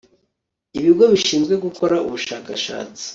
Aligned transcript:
ibigo 0.77 1.03
bishinzwe 1.13 1.53
gukora 1.65 1.95
ubushakashatsi 2.07 3.05